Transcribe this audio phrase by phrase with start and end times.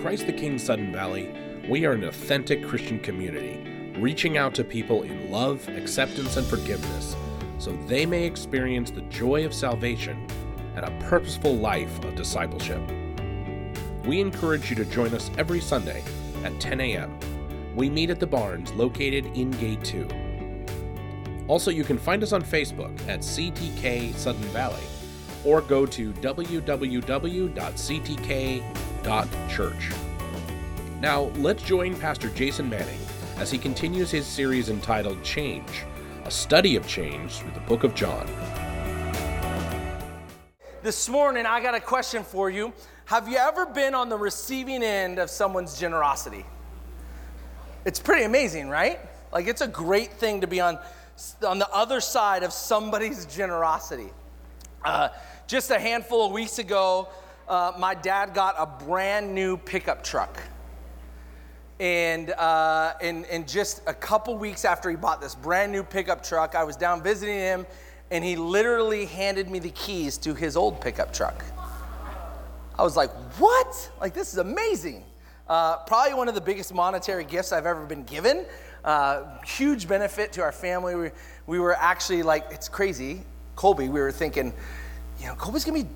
[0.00, 1.34] Christ the King Sudden Valley,
[1.68, 7.16] we are an authentic Christian community, reaching out to people in love, acceptance, and forgiveness
[7.58, 10.24] so they may experience the joy of salvation
[10.76, 12.80] and a purposeful life of discipleship.
[14.04, 16.04] We encourage you to join us every Sunday
[16.44, 17.18] at 10 a.m.
[17.74, 20.08] We meet at the Barns located in Gate 2.
[21.48, 24.84] Also, you can find us on Facebook at CTK Sudden Valley
[25.44, 26.12] or go to
[29.02, 29.92] www.ctk.church.
[31.00, 32.98] Now, let's join Pastor Jason Manning
[33.36, 35.84] as he continues his series entitled Change,
[36.24, 38.26] a study of change through the book of John.
[40.82, 42.72] This morning, I got a question for you.
[43.04, 46.44] Have you ever been on the receiving end of someone's generosity?
[47.84, 48.98] It's pretty amazing, right?
[49.32, 50.78] Like, it's a great thing to be on
[51.44, 54.10] on the other side of somebody's generosity.
[54.84, 55.08] Uh,
[55.48, 57.08] just a handful of weeks ago,
[57.48, 60.40] uh, my dad got a brand new pickup truck.
[61.80, 66.22] And, uh, and, and just a couple weeks after he bought this brand new pickup
[66.22, 67.66] truck, I was down visiting him,
[68.10, 71.44] and he literally handed me the keys to his old pickup truck.
[72.76, 73.90] I was like, what?
[74.00, 75.04] Like, this is amazing.
[75.48, 78.44] Uh, probably one of the biggest monetary gifts I've ever been given.
[78.84, 80.94] Uh, huge benefit to our family.
[80.94, 81.10] We,
[81.46, 83.22] we were actually like, it's crazy.
[83.56, 84.52] Colby, we were thinking,
[85.20, 85.88] you know, Colby's gonna be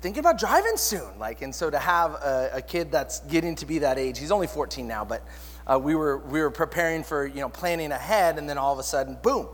[0.00, 1.18] thinking about driving soon.
[1.18, 4.30] Like, and so to have a, a kid that's getting to be that age, he's
[4.30, 5.22] only 14 now, but
[5.66, 8.78] uh, we were we were preparing for you know planning ahead, and then all of
[8.78, 9.48] a sudden, boom,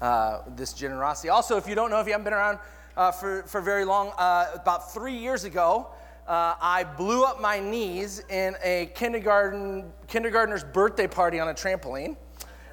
[0.00, 1.30] uh, this generosity.
[1.30, 2.58] Also, if you don't know, if you haven't been around
[2.96, 5.88] uh, for for very long, uh, about three years ago.
[6.26, 12.16] Uh, I blew up my knees in a kindergarten kindergartner's birthday party on a trampoline.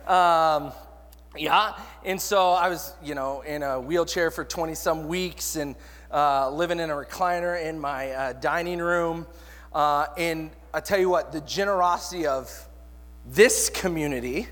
[0.08, 0.72] Um,
[1.36, 5.76] yeah, and so I was, you know, in a wheelchair for 20 some weeks and
[6.12, 9.26] uh, living in a recliner in my uh, dining room.
[9.74, 12.68] Uh, and I tell you what, the generosity of
[13.26, 14.48] this community,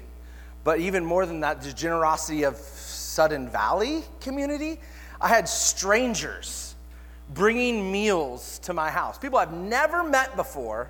[0.63, 4.79] but even more than that, the generosity of Sudden Valley community,
[5.19, 6.75] I had strangers
[7.33, 9.17] bringing meals to my house.
[9.17, 10.89] People I've never met before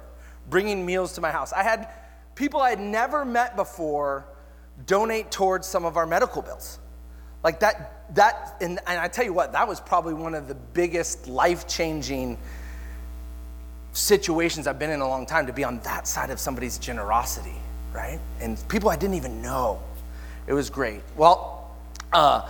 [0.50, 1.54] bringing meals to my house.
[1.54, 1.90] I had
[2.36, 4.26] people I had never met before
[4.86, 6.80] donate towards some of our medical bills.
[7.44, 10.56] Like that, that, and, and I tell you what, that was probably one of the
[10.56, 12.38] biggest life changing
[13.94, 17.56] situations I've been in a long time to be on that side of somebody's generosity,
[17.94, 18.20] right?
[18.40, 19.82] And people I didn't even know.
[20.48, 21.02] It was great.
[21.16, 21.76] Well,
[22.12, 22.50] uh,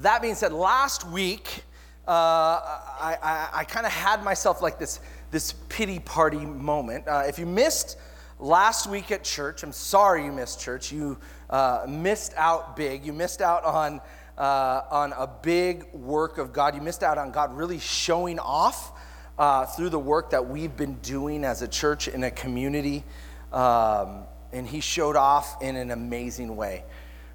[0.00, 1.64] that being said, last week,
[2.06, 5.00] uh, I, I, I kind of had myself like this,
[5.30, 7.06] this pity party moment.
[7.08, 7.98] Uh, if you missed
[8.38, 10.92] last week at church, I'm sorry you missed church.
[10.92, 11.18] You
[11.52, 13.04] uh, missed out big.
[13.04, 14.00] You missed out on,
[14.38, 16.74] uh, on a big work of God.
[16.74, 18.98] You missed out on God really showing off
[19.38, 23.04] uh, through the work that we've been doing as a church in a community.
[23.52, 26.84] Um, and He showed off in an amazing way.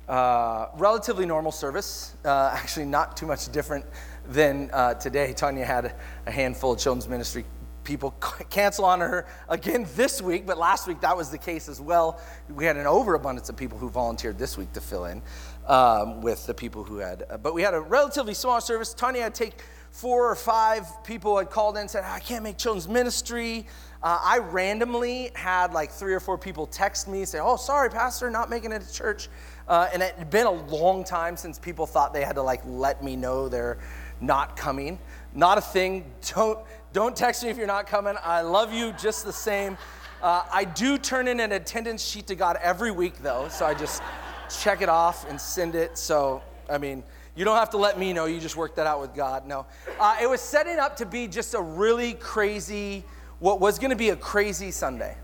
[0.10, 3.86] Uh, relatively normal service, uh, actually, not too much different
[4.28, 4.70] than
[5.00, 5.32] today.
[5.34, 5.94] Tanya had
[6.26, 7.46] a handful of children's ministry
[7.88, 8.12] people
[8.50, 12.20] cancel on her again this week, but last week that was the case as well.
[12.50, 15.22] We had an overabundance of people who volunteered this week to fill in
[15.66, 17.24] um, with the people who had.
[17.30, 18.94] Uh, but we had a relatively small service.
[18.94, 22.44] Tanya had to take four or five people had called in and said, I can't
[22.44, 23.66] make children's ministry.
[24.04, 28.30] Uh, I randomly had like three or four people text me, say, Oh, sorry, Pastor,
[28.30, 29.30] not making it to church.
[29.68, 32.62] Uh, and it had been a long time since people thought they had to like
[32.66, 33.80] let me know they're
[34.22, 35.00] not coming.
[35.34, 36.06] Not a thing.
[36.36, 36.60] Don't
[36.94, 38.16] don't text me if you're not coming.
[38.24, 39.78] I love you just the same.
[40.22, 43.76] Uh, I do turn in an attendance sheet to God every week, though, so I
[43.76, 44.02] just
[44.50, 45.96] check it off and send it.
[45.96, 47.04] So, I mean,
[47.36, 48.26] you don't have to let me know.
[48.26, 49.46] You just work that out with God.
[49.46, 49.68] No.
[50.00, 53.06] Uh, it was setting up to be just a really crazy,
[53.38, 55.16] what was going to be a crazy Sunday.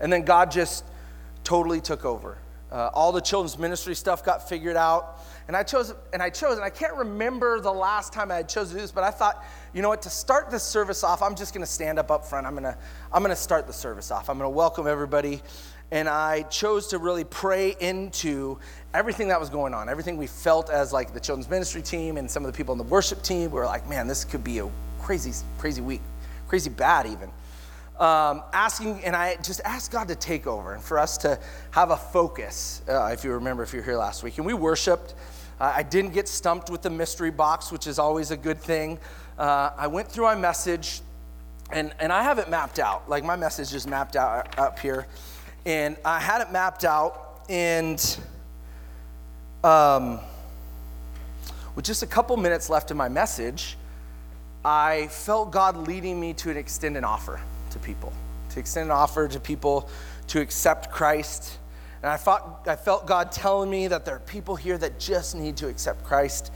[0.00, 0.86] And then God just
[1.42, 2.38] totally took over.
[2.72, 5.20] Uh, all the children's ministry stuff got figured out.
[5.46, 8.48] And I chose, and I chose, and I can't remember the last time I had
[8.48, 9.44] chosen to do this, but I thought,
[9.74, 12.46] you know what, to start this service off, I'm just gonna stand up up front.
[12.46, 12.78] I'm gonna,
[13.12, 14.30] I'm gonna start the service off.
[14.30, 15.42] I'm gonna welcome everybody.
[15.90, 18.58] And I chose to really pray into
[18.94, 22.28] everything that was going on, everything we felt as like the children's ministry team and
[22.28, 23.50] some of the people in the worship team.
[23.50, 26.00] We were like, man, this could be a crazy, crazy week,
[26.48, 27.30] crazy bad even.
[28.00, 31.38] Um, asking, and I just asked God to take over and for us to
[31.70, 34.38] have a focus, uh, if you remember, if you were here last week.
[34.38, 35.14] And we worshiped.
[35.60, 38.98] Uh, I didn't get stumped with the mystery box, which is always a good thing.
[39.38, 41.00] Uh, I went through my message,
[41.70, 43.08] and, and I have it mapped out.
[43.08, 45.06] Like my message is mapped out up here.
[45.66, 48.18] And I had it mapped out, and
[49.62, 50.20] um,
[51.74, 53.76] with just a couple minutes left in my message,
[54.64, 57.40] I felt God leading me to extend an offer
[57.70, 58.12] to people,
[58.50, 59.88] to extend an offer to people
[60.28, 61.58] to accept Christ.
[62.04, 62.16] And I,
[62.66, 66.04] I felt God telling me that there are people here that just need to accept
[66.04, 66.52] Christ.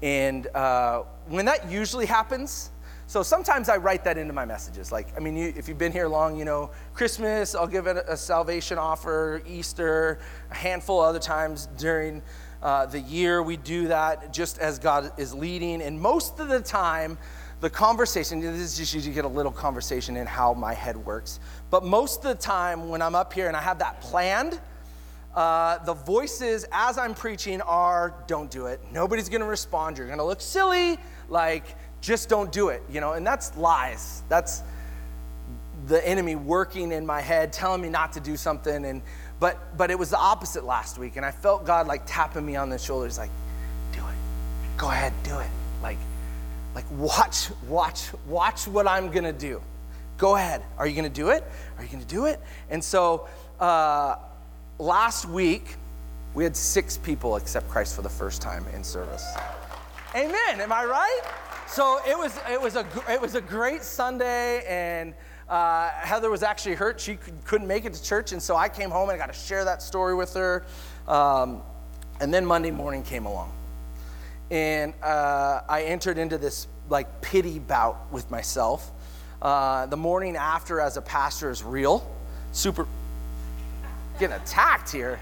[0.00, 2.70] And uh, when that usually happens,
[3.06, 4.90] so sometimes I write that into my messages.
[4.90, 8.02] Like, I mean, you, if you've been here long, you know, Christmas, I'll give a,
[8.08, 10.20] a salvation offer, Easter,
[10.50, 12.22] a handful other times during
[12.62, 15.82] uh, the year we do that just as God is leading.
[15.82, 17.18] And most of the time,
[17.60, 21.40] the conversation, this is just usually get a little conversation in how my head works.
[21.68, 24.58] But most of the time, when I'm up here and I have that planned,
[25.38, 28.80] uh, the voices as I'm preaching are don't do it.
[28.90, 29.96] Nobody's gonna respond.
[29.96, 30.98] You're gonna look silly.
[31.28, 34.24] Like, just don't do it, you know, and that's lies.
[34.28, 34.62] That's
[35.86, 38.84] the enemy working in my head, telling me not to do something.
[38.84, 39.00] And
[39.38, 42.56] but but it was the opposite last week, and I felt God like tapping me
[42.56, 43.30] on the shoulders, like,
[43.92, 44.76] do it.
[44.76, 45.50] Go ahead, do it.
[45.80, 45.98] Like,
[46.74, 49.62] like watch, watch, watch what I'm gonna do.
[50.16, 50.64] Go ahead.
[50.78, 51.44] Are you gonna do it?
[51.76, 52.40] Are you gonna do it?
[52.70, 53.28] And so
[53.60, 54.16] uh,
[54.78, 55.76] last week,
[56.34, 59.26] we had six people accept Christ for the first time in service.
[60.14, 60.60] Amen.
[60.60, 61.20] Am I right?
[61.66, 65.14] So it was, it was, a, it was a great Sunday, and
[65.48, 67.00] uh, Heather was actually hurt.
[67.00, 69.32] She could, not make it to church, and so I came home and I got
[69.32, 70.64] to share that story with her.
[71.06, 71.60] Um,
[72.20, 73.52] and then Monday morning came along,
[74.50, 78.90] and uh, I entered into this like pity bout with myself.
[79.40, 82.10] Uh, the morning after, as a pastor, is real.
[82.52, 82.86] Super,
[84.18, 85.20] getting attacked here.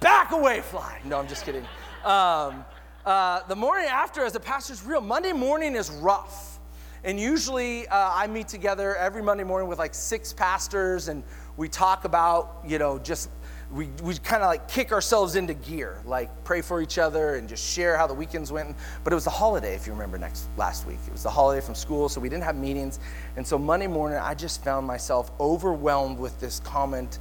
[0.00, 1.00] Back away, fly.
[1.04, 1.64] No, I'm just kidding.
[2.04, 2.64] Um,
[3.04, 5.00] uh, the morning after as a pastor's real.
[5.00, 6.58] Monday morning is rough.
[7.04, 11.22] And usually uh, I meet together every Monday morning with like six pastors and
[11.56, 13.30] we talk about, you know, just,
[13.72, 17.48] we, we kind of like kick ourselves into gear, like pray for each other and
[17.48, 18.76] just share how the weekends went.
[19.04, 20.98] But it was a holiday, if you remember, next last week.
[21.06, 22.98] It was the holiday from school, so we didn't have meetings.
[23.36, 27.18] And so Monday morning, I just found myself overwhelmed with this comment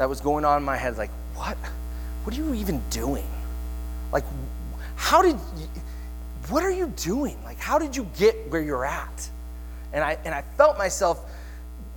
[0.00, 1.58] that was going on in my head like, what?
[2.24, 3.28] What are you even doing?
[4.10, 4.24] Like,
[4.96, 5.68] how did you,
[6.48, 7.36] what are you doing?
[7.44, 9.28] Like, how did you get where you're at?
[9.92, 11.30] And I, and I felt myself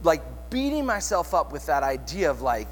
[0.04, 2.68] like beating myself up with that idea of like,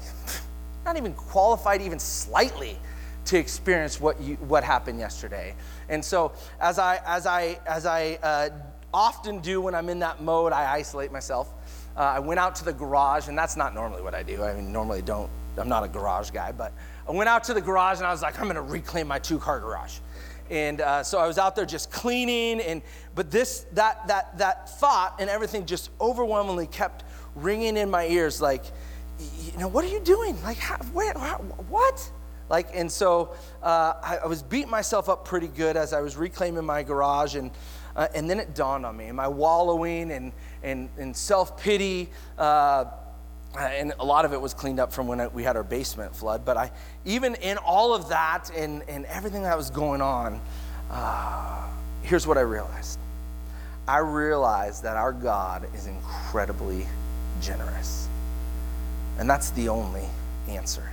[0.84, 2.76] not even qualified even slightly
[3.24, 5.54] to experience what, you, what happened yesterday.
[5.88, 8.50] And so as I, as I, as I uh,
[8.92, 11.52] often do when I'm in that mode, I isolate myself.
[11.96, 14.42] Uh, I went out to the garage, and that's not normally what I do.
[14.42, 16.72] I mean, normally don't, I'm not a garage guy, but
[17.06, 19.38] I went out to the garage and I was like, I'm gonna reclaim my two
[19.38, 19.98] car garage.
[20.50, 22.82] And uh, so I was out there just cleaning, and
[23.14, 27.04] but this that that that thought and everything just overwhelmingly kept
[27.34, 28.64] ringing in my ears, like,
[29.18, 30.40] you know, what are you doing?
[30.42, 32.10] Like, how, wait, how, what?
[32.48, 36.16] Like, and so uh, I, I, was beating myself up pretty good as I was
[36.16, 37.50] reclaiming my garage, and
[37.96, 42.08] uh, and then it dawned on me, I wallowing and and, and self pity?
[42.38, 42.84] Uh,
[43.54, 46.16] uh, and a lot of it was cleaned up from when we had our basement
[46.16, 46.42] flood.
[46.44, 46.70] But I,
[47.04, 50.40] even in all of that and, and everything that was going on,
[50.90, 51.68] uh,
[52.02, 52.98] here's what I realized.
[53.86, 56.86] I realized that our God is incredibly
[57.42, 58.08] generous.
[59.18, 60.04] And that's the only
[60.48, 60.88] answer.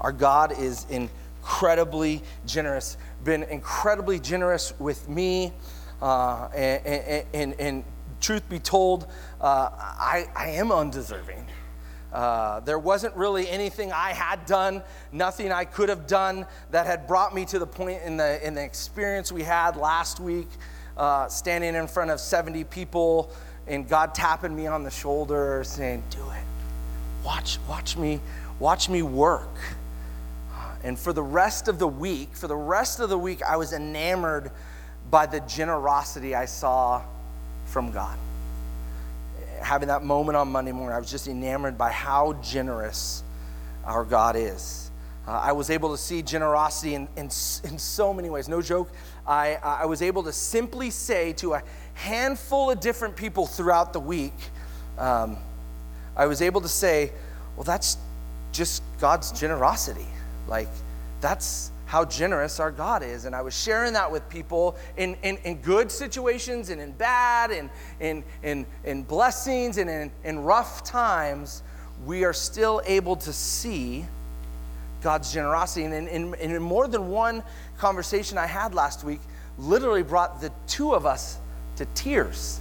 [0.00, 5.52] Our God is incredibly generous, been incredibly generous with me.
[6.00, 7.84] Uh, and, and, and,
[8.20, 9.06] truth be told,
[9.40, 11.46] uh, I, I am undeserving.
[12.12, 17.06] Uh, there wasn't really anything I had done, nothing I could have done that had
[17.06, 20.48] brought me to the point in the, in the experience we had last week,
[20.98, 23.32] uh, standing in front of 70 people
[23.66, 26.44] and God tapping me on the shoulder saying, Do it.
[27.24, 28.20] Watch, watch me,
[28.58, 29.56] watch me work.
[30.82, 33.72] And for the rest of the week, for the rest of the week, I was
[33.72, 34.50] enamored
[35.10, 37.02] by the generosity I saw
[37.66, 38.18] from God
[39.60, 43.22] having that moment on Monday morning, I was just enamored by how generous
[43.84, 44.90] our God is.
[45.26, 48.48] Uh, I was able to see generosity in, in, in so many ways.
[48.48, 48.90] No joke.
[49.26, 51.62] I, I was able to simply say to a
[51.94, 54.34] handful of different people throughout the week,
[54.98, 55.36] um,
[56.16, 57.12] I was able to say,
[57.56, 57.98] well, that's
[58.52, 60.06] just God's generosity.
[60.48, 60.68] Like,
[61.20, 63.24] that's how generous our God is.
[63.24, 67.50] And I was sharing that with people in, in, in good situations and in bad
[67.50, 67.68] and
[67.98, 71.64] in, in, in blessings and in, in rough times.
[72.06, 74.04] We are still able to see
[75.02, 75.84] God's generosity.
[75.84, 77.42] And in, in, in more than one
[77.76, 79.20] conversation I had last week,
[79.58, 81.38] literally brought the two of us
[81.74, 82.60] to tears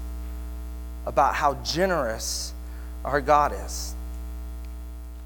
[1.05, 2.51] about how generous
[3.05, 3.93] our God is.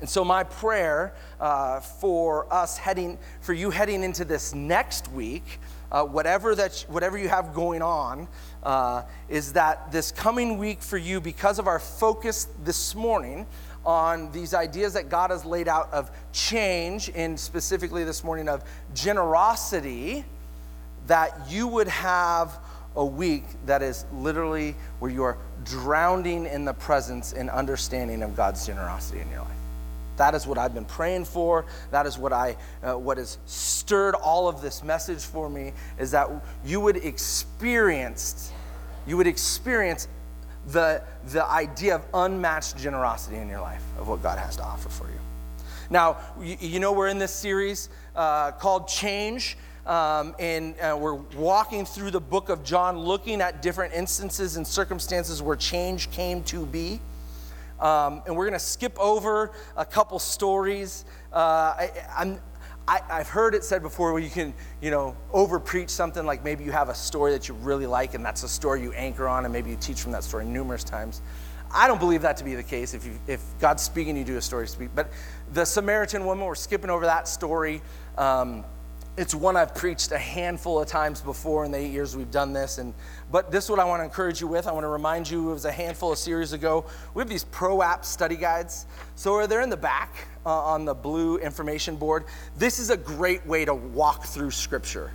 [0.03, 5.61] And so, my prayer uh, for us heading, for you heading into this next week,
[5.93, 8.27] uh, whatever, that, whatever you have going on,
[8.63, 13.45] uh, is that this coming week for you, because of our focus this morning
[13.85, 18.61] on these ideas that God has laid out of change, and specifically this morning of
[18.93, 20.25] generosity,
[21.07, 22.59] that you would have
[22.97, 28.35] a week that is literally where you are drowning in the presence and understanding of
[28.35, 29.62] God's generosity in your life.
[30.17, 31.65] That is what I've been praying for.
[31.91, 36.11] That is what I, uh, what has stirred all of this message for me is
[36.11, 36.29] that
[36.65, 38.51] you would experience,
[39.07, 40.07] you would experience
[40.67, 44.89] the, the idea of unmatched generosity in your life of what God has to offer
[44.89, 45.19] for you.
[45.89, 49.57] Now, you, you know, we're in this series uh, called Change.
[49.85, 54.65] Um, and uh, we're walking through the book of John, looking at different instances and
[54.65, 57.01] circumstances where change came to be.
[57.83, 61.03] Um, and we're going to skip over a couple stories.
[61.33, 62.39] Uh, I, I'm,
[62.87, 66.45] I, have heard it said before where you can, you know, over preach something like
[66.45, 69.27] maybe you have a story that you really like and that's a story you anchor
[69.27, 71.21] on and maybe you teach from that story numerous times.
[71.71, 72.93] I don't believe that to be the case.
[72.93, 74.91] If, you, if God's speaking, you do a story speak.
[74.95, 75.11] But
[75.51, 77.81] the Samaritan woman, we're skipping over that story.
[78.17, 78.63] Um,
[79.17, 82.53] it's one I've preached a handful of times before in the eight years we've done
[82.53, 82.77] this.
[82.77, 82.93] And
[83.33, 84.67] but this is what I want to encourage you with.
[84.67, 86.85] I want to remind you it was a handful of series ago.
[87.15, 88.85] We have these ProApt study guides.
[89.15, 92.25] So they're in the back uh, on the blue information board.
[92.59, 95.11] This is a great way to walk through scripture.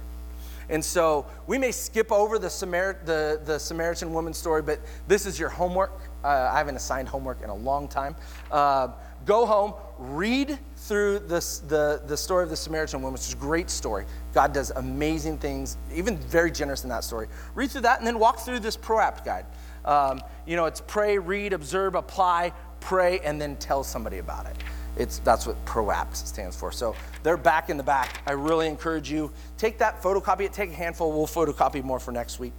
[0.68, 5.24] And so we may skip over the, Samar- the, the Samaritan woman story, but this
[5.24, 5.92] is your homework.
[6.24, 8.16] Uh, I haven't assigned homework in a long time.
[8.50, 8.88] Uh,
[9.26, 13.36] go home, read through this, the, the story of the Samaritan woman, which is a
[13.36, 14.06] great story.
[14.32, 17.28] God does amazing things, even very generous in that story.
[17.54, 19.46] Read through that and then walk through this ProApt guide.
[19.84, 24.56] Um, you know, it's pray, read, observe, apply, pray, and then tell somebody about it.
[24.96, 26.72] It's, that's what ProApt stands for.
[26.72, 28.20] So they're back in the back.
[28.26, 31.12] I really encourage you, take that, photocopy it, take a handful.
[31.12, 32.52] We'll photocopy more for next week.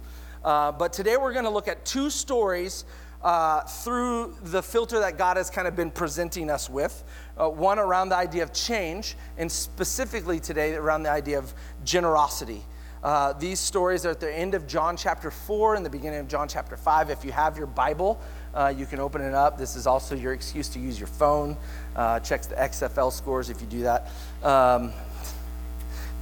[0.44, 2.84] Uh, but today we're going to look at two stories
[3.22, 7.04] uh, through the filter that God has kind of been presenting us with.
[7.38, 11.52] Uh, one around the idea of change, and specifically today around the idea of
[11.84, 12.62] generosity.
[13.02, 16.28] Uh, these stories are at the end of John chapter 4 and the beginning of
[16.28, 17.08] John chapter 5.
[17.08, 18.20] If you have your Bible,
[18.54, 19.56] uh, you can open it up.
[19.56, 21.56] This is also your excuse to use your phone.
[21.96, 24.10] Uh, checks the XFL scores if you do that.
[24.42, 24.92] Um,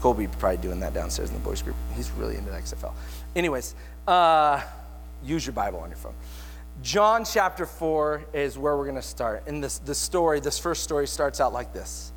[0.00, 1.74] Colby probably doing that downstairs in the boys group.
[1.96, 2.92] He's really into XFL.
[3.34, 3.74] Anyways,
[4.06, 4.62] uh,
[5.24, 6.14] use your Bible on your phone.
[6.82, 9.44] John chapter 4 is where we're going to start.
[9.48, 12.12] And this, this story, this first story starts out like this.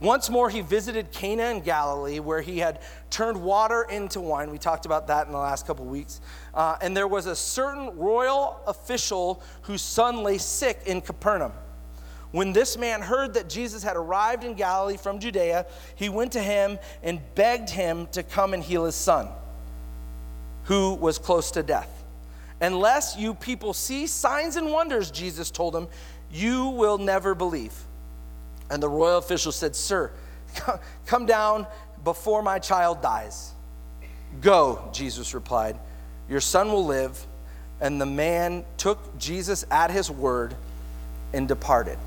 [0.00, 4.50] Once more, he visited Cana in Galilee, where he had turned water into wine.
[4.50, 6.20] We talked about that in the last couple weeks.
[6.54, 11.52] Uh, and there was a certain royal official whose son lay sick in Capernaum.
[12.32, 16.40] When this man heard that Jesus had arrived in Galilee from Judea, he went to
[16.40, 19.28] him and begged him to come and heal his son,
[20.64, 21.99] who was close to death.
[22.60, 25.88] Unless you people see signs and wonders, Jesus told him,
[26.30, 27.74] you will never believe.
[28.70, 30.12] And the royal official said, Sir,
[31.06, 31.66] come down
[32.04, 33.52] before my child dies.
[34.40, 35.76] Go, Jesus replied.
[36.28, 37.26] Your son will live.
[37.80, 40.54] And the man took Jesus at his word
[41.32, 41.98] and departed.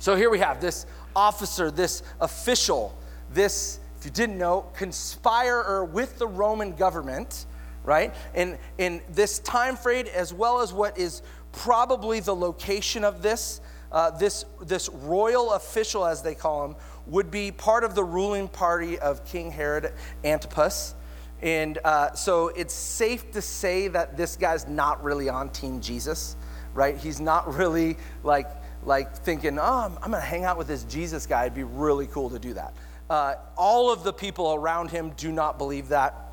[0.00, 2.96] So here we have this officer, this official,
[3.32, 7.46] this, if you didn't know, conspirer with the Roman government
[7.84, 8.14] right?
[8.34, 11.22] And in this time frame, as well as what is
[11.52, 13.60] probably the location of this,
[13.90, 18.48] uh, this, this royal official, as they call him, would be part of the ruling
[18.48, 19.92] party of King Herod
[20.24, 20.94] Antipas.
[21.42, 26.36] And uh, so it's safe to say that this guy's not really on Team Jesus,
[26.72, 26.96] right?
[26.96, 28.48] He's not really like,
[28.84, 31.42] like thinking, oh, I'm, I'm going to hang out with this Jesus guy.
[31.42, 32.74] It'd be really cool to do that.
[33.10, 36.32] Uh, all of the people around him do not believe that.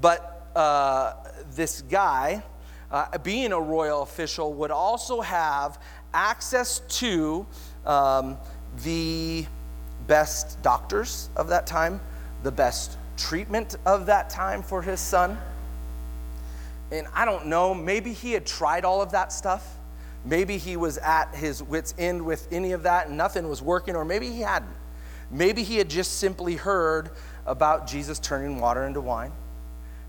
[0.00, 1.14] But uh,
[1.54, 2.42] this guy,
[2.90, 5.80] uh, being a royal official, would also have
[6.12, 7.46] access to
[7.86, 8.36] um,
[8.82, 9.46] the
[10.08, 12.00] best doctors of that time,
[12.42, 15.38] the best treatment of that time for his son.
[16.90, 19.76] And I don't know, maybe he had tried all of that stuff.
[20.24, 23.94] Maybe he was at his wits' end with any of that and nothing was working,
[23.94, 24.74] or maybe he hadn't.
[25.30, 27.10] Maybe he had just simply heard
[27.46, 29.30] about Jesus turning water into wine.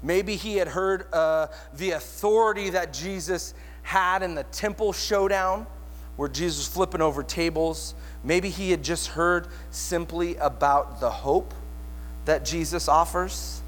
[0.02, 3.54] Maybe he had heard uh, the authority that Jesus
[3.84, 5.66] had in the temple showdown,
[6.16, 7.96] where Jesus was flipping over tables.
[8.24, 11.54] Maybe he had just heard simply about the hope
[12.26, 13.62] that Jesus offers.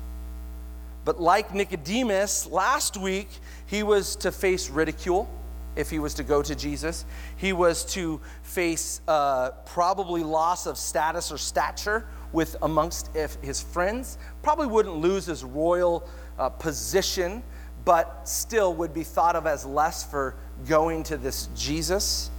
[1.03, 3.29] But like Nicodemus, last week
[3.65, 5.29] he was to face ridicule,
[5.75, 7.05] if he was to go to Jesus.
[7.37, 13.09] He was to face uh, probably loss of status or stature with amongst
[13.41, 14.17] his friends.
[14.43, 16.07] Probably wouldn't lose his royal
[16.37, 17.43] uh, position,
[17.85, 20.35] but still would be thought of as less for
[20.67, 22.29] going to this Jesus.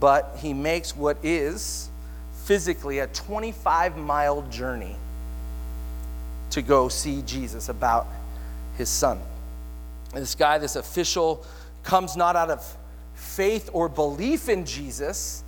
[0.00, 1.88] But he makes what is
[2.44, 4.96] physically a 25 mile journey
[6.50, 8.06] to go see Jesus about
[8.76, 9.20] his son.
[10.14, 11.44] And this guy, this official,
[11.82, 12.76] comes not out of
[13.14, 15.42] faith or belief in Jesus,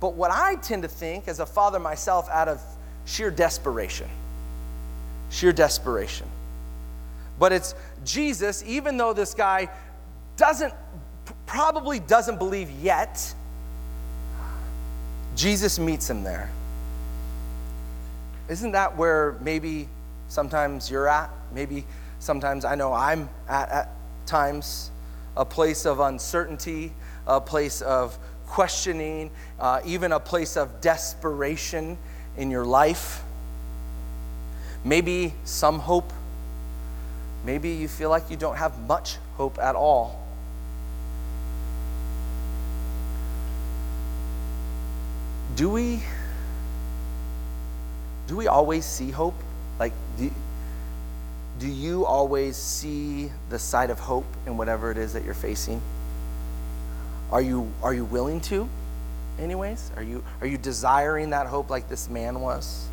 [0.00, 2.60] but what I tend to think as a father myself, out of
[3.04, 4.08] sheer desperation.
[5.30, 6.26] Sheer desperation.
[7.38, 7.74] But it's
[8.04, 9.68] Jesus, even though this guy
[10.36, 10.72] doesn't,
[11.46, 13.34] probably doesn't believe yet,
[15.34, 16.50] Jesus meets him there.
[18.48, 19.88] Isn't that where maybe
[20.28, 21.30] sometimes you're at?
[21.52, 21.84] Maybe
[22.20, 23.90] sometimes I know I'm at, at
[24.24, 24.90] times
[25.36, 26.92] a place of uncertainty,
[27.26, 31.98] a place of questioning, uh, even a place of desperation
[32.36, 33.22] in your life.
[34.84, 36.12] Maybe some hope.
[37.46, 40.20] Maybe you feel like you don't have much hope at all.
[45.54, 46.02] Do we
[48.26, 49.34] do we always see hope?
[49.78, 50.30] Like do,
[51.58, 55.80] do you always see the side of hope in whatever it is that you're facing?
[57.30, 58.68] Are you are you willing to?
[59.38, 59.90] anyways?
[59.96, 62.88] Are you, are you desiring that hope like this man was?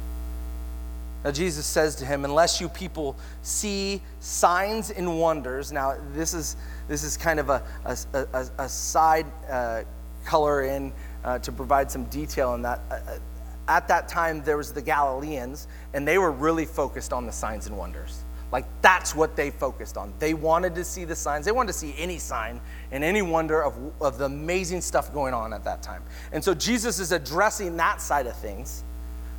[1.24, 5.72] Now, Jesus says to him, Unless you people see signs and wonders.
[5.72, 9.84] Now, this is, this is kind of a, a, a, a side uh,
[10.26, 10.92] color in
[11.24, 12.82] uh, to provide some detail in that.
[12.90, 13.20] Uh, uh,
[13.68, 17.68] at that time, there was the Galileans, and they were really focused on the signs
[17.68, 18.24] and wonders.
[18.54, 20.14] Like that's what they focused on.
[20.20, 21.44] They wanted to see the signs.
[21.44, 22.62] They wanted to see any sign
[22.92, 26.04] and any wonder of, of the amazing stuff going on at that time.
[26.32, 28.84] And so Jesus is addressing that side of things,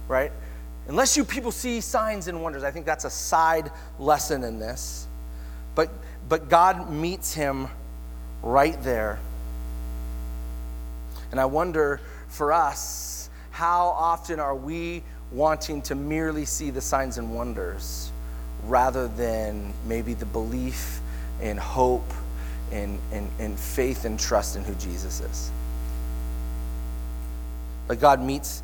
[0.08, 0.32] right?
[0.88, 5.06] Unless you people see signs and wonders, I think that's a side lesson in this.
[5.74, 5.90] But
[6.28, 7.68] but God meets him
[8.42, 9.18] right there.
[11.30, 17.18] And I wonder for us, how often are we wanting to merely see the signs
[17.18, 18.12] and wonders?
[18.66, 21.00] rather than maybe the belief
[21.40, 22.10] and hope
[22.72, 25.50] and, and, and faith and trust in who Jesus is.
[27.86, 28.62] But God meets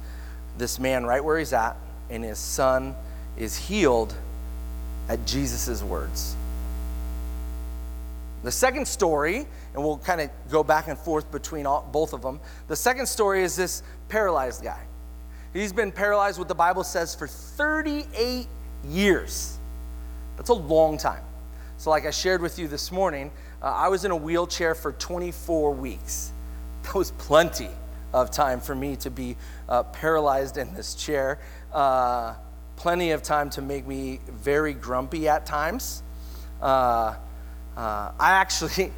[0.56, 1.76] this man right where he's at,
[2.10, 2.94] and his son
[3.36, 4.14] is healed
[5.08, 6.36] at Jesus' words.
[8.42, 12.22] The second story, and we'll kind of go back and forth between all, both of
[12.22, 12.40] them.
[12.68, 14.80] The second story is this paralyzed guy.
[15.52, 18.46] He's been paralyzed, what the Bible says, for 38
[18.88, 19.58] years.
[20.36, 21.22] That's a long time.
[21.76, 23.30] So, like I shared with you this morning,
[23.62, 26.32] uh, I was in a wheelchair for 24 weeks.
[26.84, 27.68] That was plenty
[28.12, 29.36] of time for me to be
[29.68, 31.38] uh, paralyzed in this chair.
[31.72, 32.34] Uh,
[32.76, 36.02] plenty of time to make me very grumpy at times.
[36.60, 37.14] Uh,
[37.76, 38.92] uh, I actually,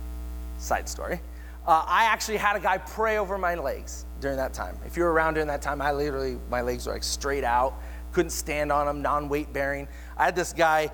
[0.58, 1.20] side story,
[1.66, 4.76] uh, I actually had a guy pray over my legs during that time.
[4.86, 7.74] If you were around during that time, I literally, my legs were like straight out
[8.12, 9.88] couldn't stand on them, non weight bearing.
[10.16, 10.90] I had this guy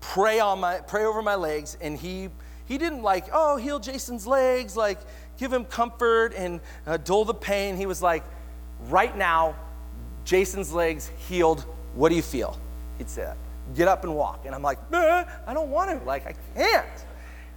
[0.00, 2.28] pray on my pray over my legs, and he
[2.66, 4.98] he didn't like oh heal Jason's legs, like
[5.38, 7.76] give him comfort and uh, dull the pain.
[7.76, 8.24] He was like,
[8.88, 9.56] right now,
[10.26, 11.64] Jason's legs healed.
[11.94, 12.58] What do you feel?
[12.98, 13.38] He'd say that.
[13.74, 14.44] Get up and walk.
[14.44, 16.04] And I'm like, I don't want to.
[16.04, 16.86] Like I can't.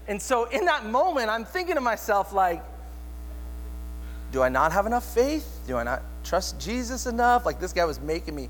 [0.08, 2.64] And so in that moment, I'm thinking to myself like,
[4.32, 5.62] do I not have enough faith?
[5.68, 7.46] Do I not trust Jesus enough?
[7.46, 8.50] Like this guy was making me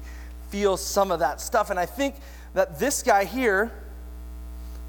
[0.50, 1.70] feel some of that stuff.
[1.70, 2.16] And I think
[2.54, 3.72] that this guy here,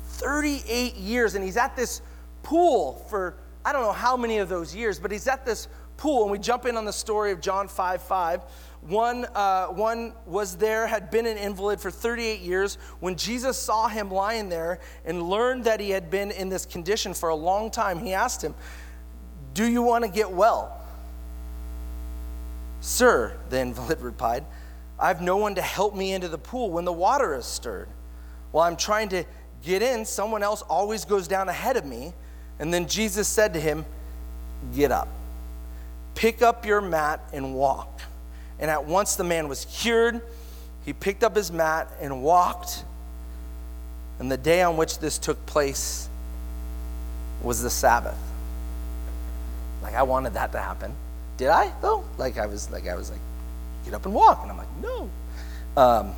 [0.07, 2.03] 38 years, and he's at this
[2.43, 5.69] pool for I don't know how many of those years, but he's at this
[6.01, 6.23] pool.
[6.23, 8.41] And we jump in on the story of John 5 5.
[8.83, 12.77] One, uh, one was there, had been an invalid for 38 years.
[12.99, 17.13] When Jesus saw him lying there and learned that he had been in this condition
[17.13, 18.55] for a long time, he asked him,
[19.53, 20.81] Do you want to get well?
[22.81, 24.47] Sir, the invalid replied,
[24.99, 27.89] I have no one to help me into the pool when the water is stirred.
[28.53, 29.25] While I'm trying to
[29.63, 32.15] get in, someone else always goes down ahead of me.
[32.59, 33.85] And then Jesus said to him,
[34.75, 35.09] Get up,
[36.21, 38.03] pick up your mat, and walk.
[38.59, 40.21] And at once the man was cured.
[40.85, 42.85] He picked up his mat and walked.
[44.19, 46.11] And the day on which this took place
[47.43, 48.19] was the Sabbath.
[49.83, 50.93] Like I wanted that to happen.
[51.39, 52.05] Did I though?
[52.19, 53.21] Like I was like I was like
[53.87, 54.41] get up and walk.
[54.43, 55.11] And I'm like, no.
[55.75, 56.13] Um,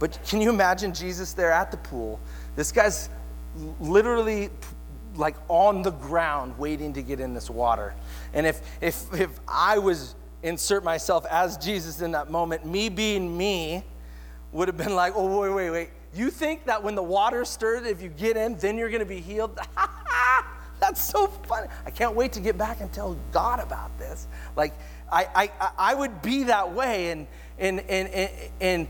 [0.00, 2.18] but can you imagine Jesus there at the pool?
[2.56, 3.08] This guy's
[3.78, 4.50] literally
[5.14, 7.94] like on the ground waiting to get in this water.
[8.34, 13.36] And if if if I was insert myself as Jesus in that moment, me being
[13.36, 13.84] me
[14.52, 15.90] would have been like, oh wait, wait, wait.
[16.14, 19.20] You think that when the water stirred, if you get in, then you're gonna be
[19.20, 19.58] healed?
[20.80, 21.68] That's so funny.
[21.86, 24.26] I can't wait to get back and tell God about this.
[24.56, 24.74] Like
[25.10, 27.26] I I I would be that way and
[27.58, 28.88] and and and and,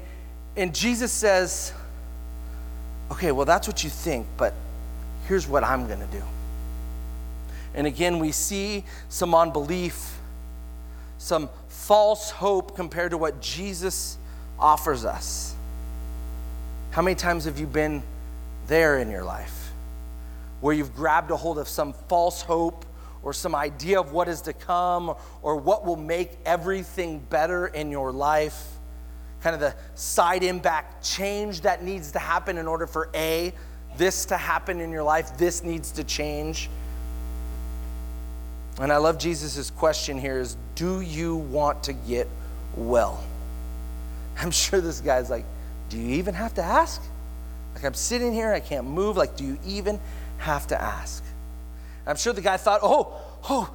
[0.57, 1.72] and Jesus says,
[3.11, 4.55] okay, well that's what you think, but
[5.28, 6.22] here's what I'm going to do.
[7.74, 10.18] And again, we see some unbelief,
[11.18, 14.18] some false hope compared to what Jesus
[14.58, 15.54] offers us.
[16.90, 18.02] How many times have you been
[18.66, 19.72] there in your life
[20.61, 22.85] where you've grabbed a hold of some false hope
[23.22, 27.90] or some idea of what is to come or what will make everything better in
[27.90, 28.68] your life?
[29.40, 33.52] Kind of the side impact change that needs to happen in order for A,
[33.96, 36.68] this to happen in your life, this needs to change.
[38.80, 42.28] And I love Jesus' question here is do you want to get
[42.76, 43.22] well?
[44.38, 45.44] I'm sure this guy's like,
[45.88, 47.02] do you even have to ask?
[47.74, 49.16] Like I'm sitting here, I can't move.
[49.16, 50.00] Like, do you even
[50.38, 51.22] have to ask?
[52.06, 53.14] I'm sure the guy thought, oh,
[53.48, 53.72] oh,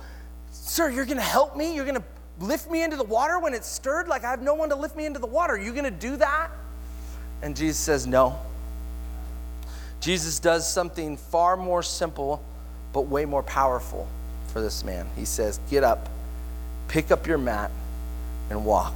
[0.52, 1.76] sir, you're gonna help me?
[1.76, 2.04] You're gonna
[2.40, 4.08] lift me into the water when it's stirred?
[4.08, 5.54] Like I have no one to lift me into the water.
[5.54, 6.50] Are you gonna do that?
[7.42, 8.40] And Jesus says, no.
[10.00, 12.44] Jesus does something far more simple,
[12.94, 14.08] but way more powerful
[14.48, 15.08] for this man.
[15.16, 16.10] He says, Get up,
[16.88, 17.72] pick up your mat,
[18.50, 18.94] and walk.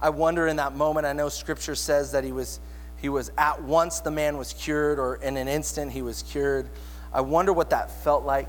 [0.00, 2.60] I wonder in that moment, I know scripture says that he was,
[2.98, 6.66] he was at once the man was cured, or in an instant he was cured.
[7.12, 8.48] I wonder what that felt like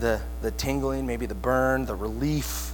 [0.00, 2.72] the, the tingling, maybe the burn, the relief.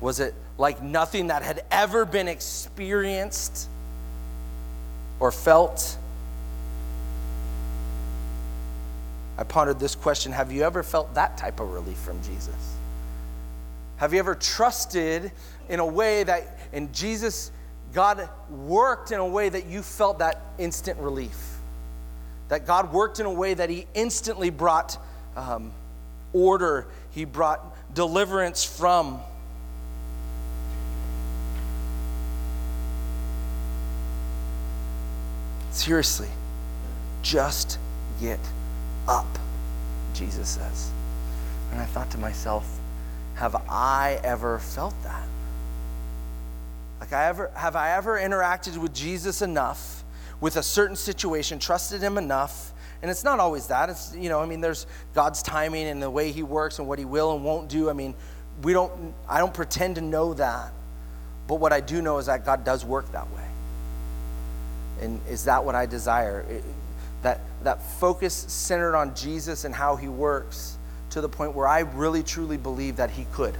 [0.00, 3.68] Was it like nothing that had ever been experienced?
[5.20, 5.96] or felt?
[9.36, 12.54] I pondered this question Have you ever felt that type of relief from Jesus?
[13.96, 15.32] Have you ever trusted
[15.68, 17.50] in a way that, in Jesus,
[17.92, 21.56] God worked in a way that you felt that instant relief?
[22.48, 24.98] That God worked in a way that He instantly brought
[25.36, 25.72] um,
[26.32, 29.20] order, He brought deliverance from.
[35.70, 36.28] Seriously,
[37.22, 37.78] just
[38.20, 38.38] get
[39.08, 39.26] up,
[40.14, 40.90] Jesus says.
[41.72, 42.66] And I thought to myself,
[43.34, 45.26] have I ever felt that?
[47.00, 50.04] Like I ever have I ever interacted with Jesus enough
[50.40, 52.72] with a certain situation, trusted him enough?
[53.02, 53.90] And it's not always that.
[53.90, 56.98] It's you know, I mean there's God's timing and the way he works and what
[56.98, 57.90] he will and won't do.
[57.90, 58.14] I mean,
[58.62, 60.72] we don't I don't pretend to know that.
[61.46, 63.44] But what I do know is that God does work that way.
[65.02, 66.46] And is that what I desire?
[67.24, 70.78] That, that focus centered on Jesus and how he works
[71.10, 73.56] to the point where I really truly believe that he could.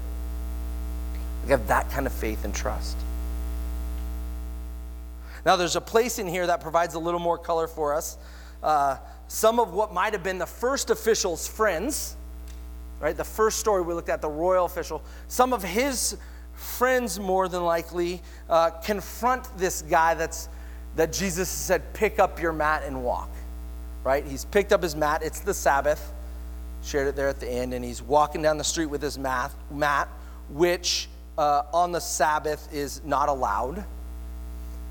[1.44, 2.96] I have that kind of faith and trust.
[5.46, 8.18] Now, there's a place in here that provides a little more color for us.
[8.62, 8.98] Uh,
[9.28, 12.16] some of what might have been the first official's friends,
[13.00, 13.16] right?
[13.16, 16.16] The first story we looked at, the royal official, some of his
[16.54, 20.48] friends, more than likely, uh, confront this guy that's
[20.96, 23.28] that Jesus said, pick up your mat and walk,
[24.04, 24.24] right?
[24.24, 25.22] He's picked up his mat.
[25.24, 26.12] It's the Sabbath.
[26.84, 27.72] Shared it there at the end.
[27.74, 30.08] And he's walking down the street with his mat, mat
[30.50, 33.84] which uh, on the Sabbath is not allowed.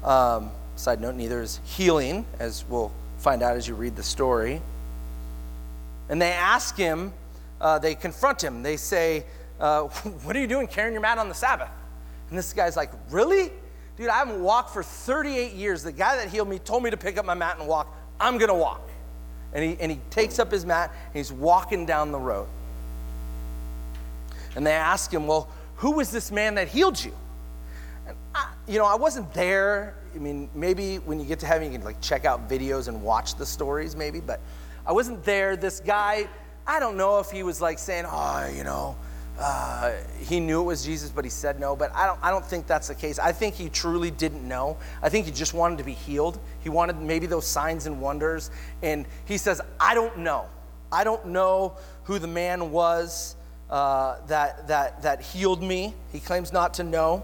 [0.03, 4.61] Um, side note, neither is healing, as we'll find out as you read the story.
[6.09, 7.13] And they ask him,
[7.61, 8.63] uh, they confront him.
[8.63, 9.25] They say,
[9.59, 9.83] uh,
[10.23, 11.69] What are you doing carrying your mat on the Sabbath?
[12.29, 13.51] And this guy's like, Really?
[13.95, 15.83] Dude, I haven't walked for 38 years.
[15.83, 17.95] The guy that healed me told me to pick up my mat and walk.
[18.19, 18.89] I'm going to walk.
[19.53, 22.47] And he, and he takes up his mat and he's walking down the road.
[24.55, 27.13] And they ask him, Well, who was this man that healed you?
[28.07, 29.95] And I, you know, I wasn't there.
[30.15, 33.01] I mean, maybe when you get to heaven, you can like check out videos and
[33.01, 34.39] watch the stories, maybe, but
[34.85, 35.55] I wasn't there.
[35.55, 36.27] This guy,
[36.67, 38.95] I don't know if he was like saying, Oh, you know,
[39.39, 41.75] uh, he knew it was Jesus, but he said no.
[41.75, 43.19] But I don't, I don't think that's the case.
[43.19, 44.77] I think he truly didn't know.
[45.01, 46.39] I think he just wanted to be healed.
[46.61, 48.51] He wanted maybe those signs and wonders.
[48.81, 50.45] And he says, I don't know.
[50.91, 53.35] I don't know who the man was
[53.69, 55.95] uh, that, that, that healed me.
[56.11, 57.23] He claims not to know.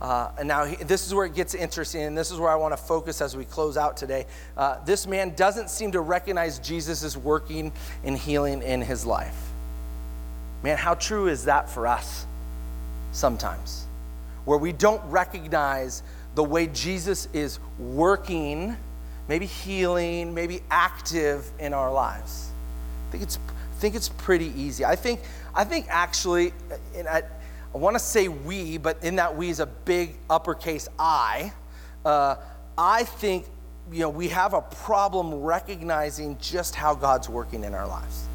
[0.00, 2.54] Uh, and now he, this is where it gets interesting, and this is where I
[2.54, 4.26] want to focus as we close out today.
[4.56, 7.70] Uh, this man doesn't seem to recognize Jesus is working
[8.02, 9.49] and healing in his life.
[10.62, 12.26] Man, how true is that for us
[13.12, 13.86] sometimes?
[14.44, 16.02] Where we don't recognize
[16.34, 18.76] the way Jesus is working,
[19.28, 22.50] maybe healing, maybe active in our lives.
[23.08, 24.84] I think it's, I think it's pretty easy.
[24.84, 25.20] I think,
[25.54, 26.52] I think actually,
[26.94, 27.22] and I,
[27.74, 31.52] I want to say we, but in that we is a big uppercase I.
[32.04, 32.36] Uh,
[32.76, 33.46] I think
[33.92, 38.28] you know, we have a problem recognizing just how God's working in our lives.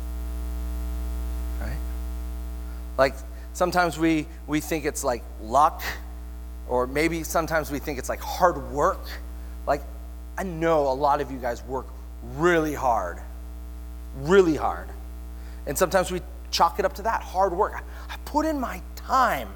[1.61, 1.77] Right?
[2.97, 3.15] Like
[3.53, 5.81] sometimes we, we think it's like luck,
[6.67, 9.05] or maybe sometimes we think it's like hard work.
[9.67, 9.81] Like,
[10.37, 11.87] I know a lot of you guys work
[12.35, 13.19] really hard,
[14.17, 14.89] really hard.
[15.67, 17.73] And sometimes we chalk it up to that hard work.
[17.75, 19.49] I, I put in my time.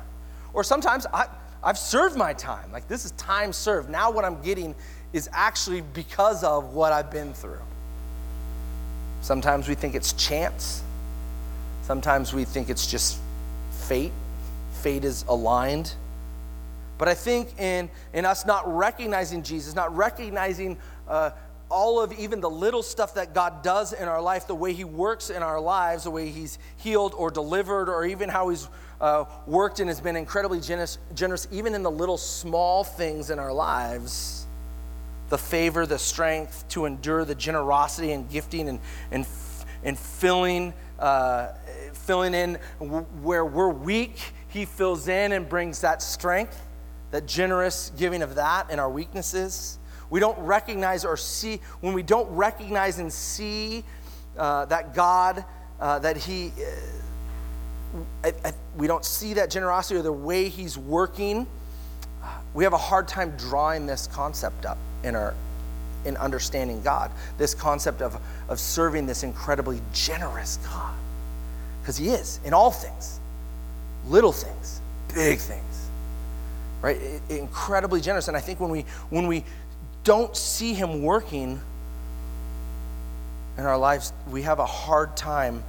[0.54, 1.28] Or sometimes I,
[1.64, 2.72] I've served my time.
[2.72, 3.90] Like, this is time served.
[3.90, 4.76] Now, what I'm getting
[5.14, 7.62] is actually because of what I've been through.
[9.22, 10.84] Sometimes we think it's chance.
[11.82, 13.20] Sometimes we think it's just
[13.90, 14.12] fate.
[14.82, 15.94] Fate is aligned.
[17.00, 21.32] But I think in, in us not recognizing Jesus, not recognizing uh,
[21.70, 24.84] all of even the little stuff that God does in our life, the way He
[24.84, 28.68] works in our lives, the way He's healed or delivered, or even how He's
[29.02, 33.40] uh, worked and has been incredibly generous, generous, even in the little small things in
[33.40, 34.46] our lives
[35.30, 38.80] the favor, the strength to endure, the generosity and gifting and,
[39.12, 39.26] and,
[39.84, 41.50] and filling, uh,
[42.10, 42.56] filling in
[43.22, 44.34] where we're weak.
[44.48, 46.60] He fills in and brings that strength,
[47.12, 49.78] that generous giving of that in our weaknesses.
[50.10, 53.84] We don't recognize or see, when we don't recognize and see
[54.40, 55.46] uh, that God,
[55.80, 60.80] uh, that He, uh, I, I, we don't see that generosity or the way He's
[60.80, 61.46] working,
[62.56, 65.36] we have a hard time drawing this concept up in our
[66.06, 67.12] in understanding God.
[67.38, 70.96] This concept of, of serving this incredibly generous God.
[71.82, 73.20] Because he is in all things.
[74.08, 74.82] Little things,
[75.14, 75.64] big things.
[76.82, 76.98] Right?
[77.30, 78.30] incredibly generous.
[78.30, 79.44] And I think when we when we
[80.04, 81.60] don't see him working
[83.58, 85.64] in our lives, we have a hard time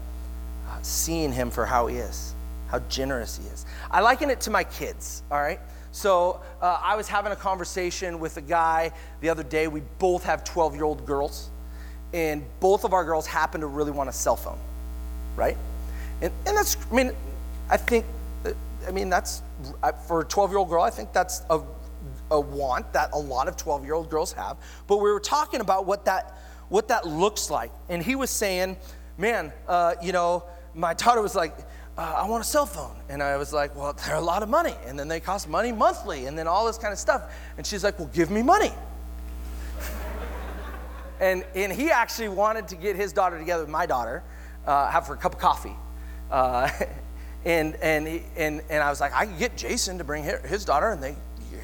[0.69, 2.35] uh, seeing him for how he is,
[2.69, 3.67] how generous he is.
[3.91, 5.59] I liken it to my kids, all right?
[5.93, 9.67] So uh, I was having a conversation with a guy the other day.
[9.67, 11.51] We both have 12 year old girls,
[12.13, 14.59] and both of our girls happen to really want a cell phone,
[15.35, 15.57] right?
[16.23, 17.13] And, and that's, I mean,
[17.69, 18.05] I think,
[18.45, 18.53] uh,
[18.87, 19.43] I mean, that's,
[20.07, 21.61] for a 12 year old girl, I think that's a,
[22.31, 24.57] a want that a lot of 12 year old girls have.
[24.87, 27.71] But we were talking about what that, what that looks like.
[27.89, 28.77] And he was saying,
[29.19, 31.57] man, uh, you know, my daughter was like,
[31.99, 32.97] uh, I want a cell phone.
[33.09, 34.75] And I was like, well, they're a lot of money.
[34.87, 37.35] And then they cost money monthly and then all this kind of stuff.
[37.57, 38.73] And she's like, well, give me money.
[41.21, 44.23] and, and he actually wanted to get his daughter together with my daughter,
[44.67, 45.77] uh, have her a cup of coffee.
[46.31, 46.71] Uh,
[47.45, 50.91] and, and, and, and I was like, I can get Jason to bring his daughter
[50.91, 51.17] and they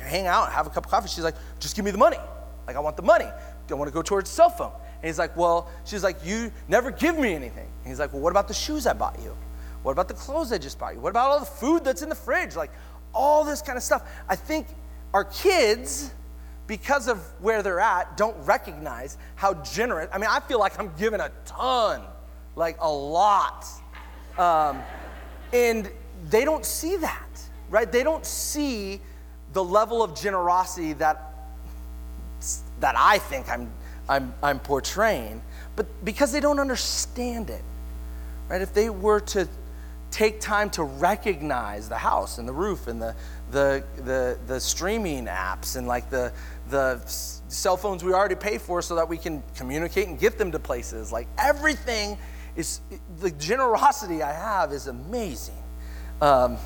[0.03, 1.09] hang out, have a cup of coffee.
[1.09, 2.19] She's like, just give me the money.
[2.67, 3.29] Like, I want the money.
[3.71, 4.73] I want to go towards cell phone.
[4.97, 7.69] And he's like, well, she's like, you never give me anything.
[7.83, 9.37] And he's like, well, what about the shoes I bought you?
[9.83, 11.01] What about the clothes I just bought you?
[11.01, 12.57] What about all the food that's in the fridge?
[12.57, 12.71] Like
[13.13, 14.09] all this kind of stuff.
[14.29, 14.67] I think
[15.15, 16.13] our kids,
[16.67, 20.09] because of where they're at, don't recognize how generous.
[20.13, 22.03] I mean, I feel like I'm giving a ton,
[22.57, 23.65] like a lot.
[24.39, 24.83] Um,
[25.53, 25.91] and
[26.29, 27.91] they don't see that, right?
[27.91, 29.01] They don't see
[29.53, 31.35] the level of generosity that,
[32.81, 33.71] that I think I'm,
[34.09, 35.41] I'm, I'm portraying,
[35.77, 37.63] but because they don't understand it,
[38.49, 38.61] right?
[38.61, 39.49] If they were to
[40.11, 43.15] take time to recognize the house and the roof and the,
[43.51, 46.33] the, the, the streaming apps and like the,
[46.71, 50.53] the cell phones we already pay for so that we can communicate and get them
[50.53, 51.13] to places.
[51.13, 52.17] Like everything
[52.57, 52.81] is,
[53.21, 55.63] the generosity I have is amazing.
[56.21, 56.57] Um,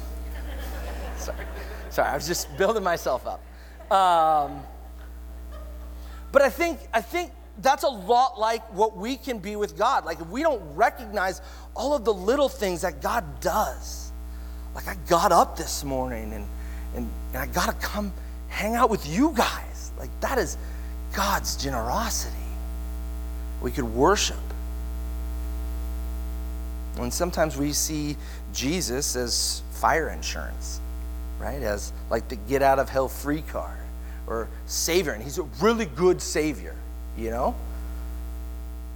[1.17, 1.45] sorry,
[1.91, 3.43] sorry, I was just building myself up.
[3.93, 4.63] Um,
[6.33, 10.05] but I think, I think that's a lot like what we can be with God.
[10.05, 11.43] Like if we don't recognize
[11.75, 14.13] all of the little things that God does.
[14.75, 16.47] Like I got up this morning and,
[16.95, 18.13] and, and I got to come
[18.49, 19.91] hang out with you guys.
[19.99, 20.57] Like that is
[21.13, 22.37] God's generosity.
[23.61, 24.37] We could worship.
[26.99, 28.17] And sometimes we see
[28.53, 30.81] Jesus as fire insurance,
[31.39, 31.63] right?
[31.63, 33.79] As like the get out of hell free card
[34.27, 35.13] or savior.
[35.13, 36.75] And he's a really good savior
[37.17, 37.55] you know?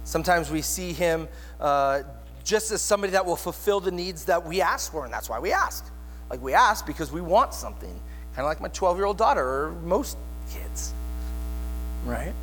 [0.03, 1.27] Sometimes we see him
[1.59, 2.03] uh,
[2.43, 5.39] just as somebody that will fulfill the needs that we ask for, and that's why
[5.39, 5.85] we ask.
[6.29, 9.41] Like we ask because we want something, kind of like my 12 year old daughter
[9.41, 10.17] or most
[10.51, 10.93] kids,
[12.05, 12.33] right?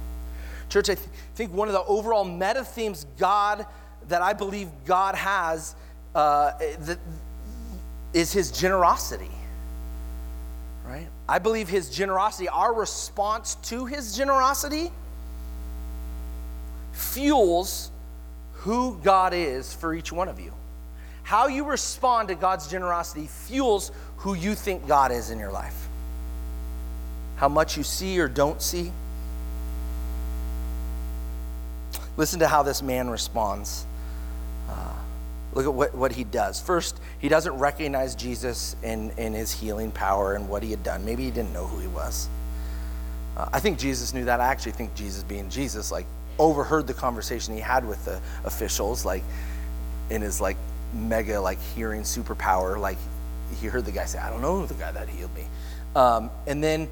[0.69, 3.67] Church, I th- think one of the overall meta themes God,
[4.13, 5.75] that I believe God has,
[6.15, 6.99] uh, that
[8.13, 9.31] is his generosity,
[10.87, 11.09] right?
[11.27, 14.93] I believe his generosity, our response to his generosity,
[16.93, 17.91] fuels
[18.53, 20.53] who God is for each one of you.
[21.23, 25.89] How you respond to God's generosity fuels who you think God is in your life.
[27.37, 28.93] How much you see or don't see.
[32.19, 33.87] Listen to how this man responds.
[34.73, 34.93] Uh,
[35.53, 36.61] look at what, what he does.
[36.61, 41.05] First, he doesn't recognize Jesus in, in his healing power and what he had done.
[41.05, 42.29] Maybe he didn't know who he was.
[43.37, 44.41] Uh, I think Jesus knew that.
[44.41, 46.07] I actually think Jesus, being Jesus, like
[46.39, 49.23] overheard the conversation he had with the officials, like
[50.11, 50.57] in his like
[50.93, 52.79] mega like hearing superpower.
[52.79, 52.99] Like
[53.61, 55.45] he heard the guy say, "I don't know the guy that healed me,"
[55.97, 56.89] um, and then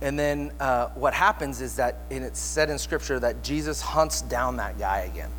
[0.00, 4.22] and then uh, what happens is that, and it's said in Scripture that Jesus hunts
[4.22, 5.30] down that guy again.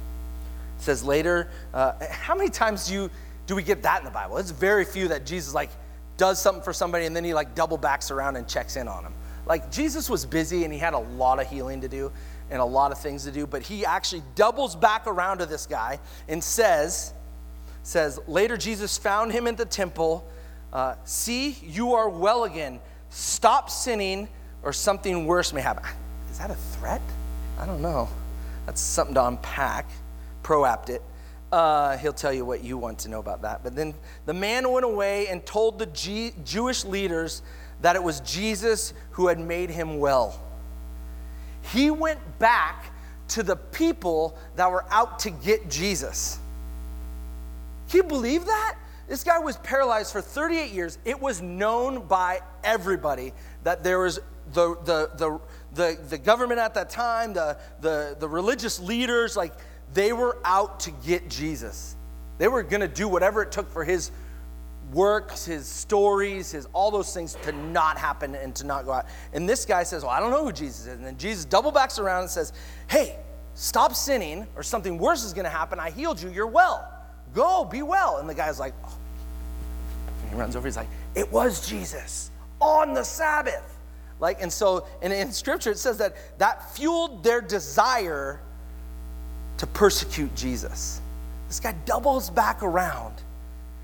[0.80, 3.12] It says later, uh, how many times do you
[3.48, 4.38] do we get that in the Bible?
[4.38, 5.72] It's very few that Jesus like
[6.18, 9.04] does something for somebody and then he like double backs around and checks in on
[9.04, 9.14] them.
[9.46, 12.12] Like Jesus was busy and he had a lot of healing to do
[12.52, 15.66] and a lot of things to do, but he actually doubles back around to this
[15.66, 17.14] guy and says,
[17.84, 20.26] says later Jesus found him in the temple.
[20.72, 22.80] Uh, See, you are well again.
[23.10, 24.28] Stop sinning
[24.62, 25.84] or something worse may happen.
[26.32, 27.02] Is that a threat?
[27.58, 28.08] I don't know.
[28.68, 29.88] That's something to unpack.
[30.44, 31.02] ProApt it.
[31.52, 33.64] Uh, he'll tell you what you want to know about that.
[33.64, 33.94] But then
[34.26, 37.42] the man went away and told the G- Jewish leaders
[37.82, 40.40] that it was Jesus who had made him well.
[41.62, 42.92] He went back
[43.30, 46.40] to the people that were out to get Jesus.
[47.90, 48.76] Can you believe that?
[49.08, 51.00] This guy was paralyzed for 38 years.
[51.04, 54.20] It was known by everybody that there was
[54.54, 55.40] the, the, the,
[55.74, 59.54] the, the government at that time, the, the, the religious leaders, like
[59.94, 61.96] they were out to get Jesus.
[62.38, 64.12] They were going to do whatever it took for his
[64.94, 69.06] works, his stories, his all those things to not happen and to not go out.
[69.34, 70.94] And this guy says, Well, I don't know who Jesus is.
[70.94, 72.54] And then Jesus double backs around and says,
[72.88, 73.18] Hey,
[73.54, 75.80] stop sinning, or something worse is going to happen.
[75.80, 76.30] I healed you.
[76.30, 76.92] You're well.
[77.34, 78.18] Go, be well.
[78.18, 78.98] And the guy's like, oh.
[80.30, 80.68] He runs over.
[80.68, 83.78] He's like, It was Jesus on the Sabbath.
[84.20, 88.42] Like, and so, and in scripture, it says that that fueled their desire
[89.60, 91.00] to persecute Jesus.
[91.48, 93.14] This guy doubles back around.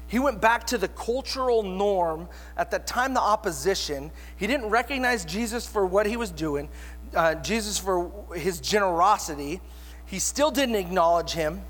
[0.08, 2.28] He went back to the cultural norm.
[2.58, 4.12] At that time, the opposition.
[4.38, 6.68] He didn't recognize Jesus for what he was doing,
[7.16, 9.62] uh, Jesus for his generosity.
[10.06, 11.62] He still didn't acknowledge him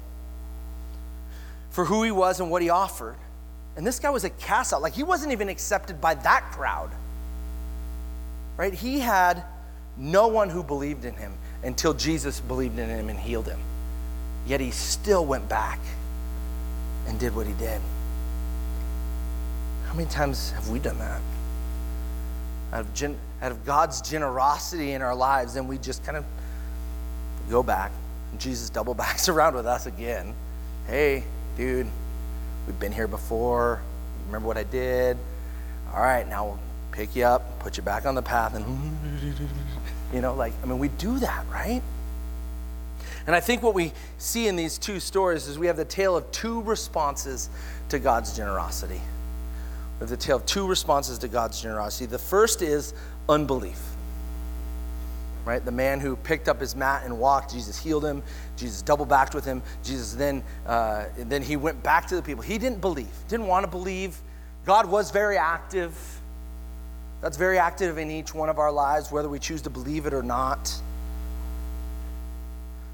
[1.70, 3.16] for who he was and what he offered.
[3.78, 4.82] And this guy was a cast out.
[4.82, 6.92] Like, he wasn't even accepted by that crowd
[8.58, 8.74] right?
[8.74, 9.44] He had
[9.98, 13.60] no one who believed in him until Jesus believed in him and healed him.
[14.46, 15.80] Yet he still went back
[17.08, 17.82] and did what he did.
[19.88, 21.22] How many times have we done that?
[22.74, 26.26] Out of, gen- out of God's generosity in our lives, and we just kind of
[27.50, 27.92] go back.
[28.32, 30.34] And Jesus double backs around with us again.
[30.88, 31.24] Hey,
[31.58, 31.88] dude,
[32.68, 33.82] we've been here before.
[34.28, 35.18] Remember what I did?
[35.94, 36.60] All right, now we'll
[36.92, 38.66] pick you up, put you back on the path, and
[40.14, 41.82] you know, like, I mean, we do that, right?
[43.28, 46.16] And I think what we see in these two stories is we have the tale
[46.16, 47.50] of two responses
[47.90, 49.02] to God's generosity.
[49.96, 52.06] We have the tale of two responses to God's generosity.
[52.06, 52.94] The first is
[53.28, 53.82] unbelief.
[55.44, 55.64] Right?
[55.64, 58.24] The man who picked up his mat and walked, Jesus healed him.
[58.58, 59.62] Jesus double backed with him.
[59.84, 62.44] Jesus then, uh, then he went back to the people.
[62.44, 64.20] He didn't believe, didn't want to believe.
[64.66, 65.96] God was very active
[67.26, 70.14] that's very active in each one of our lives, whether we choose to believe it
[70.14, 70.72] or not.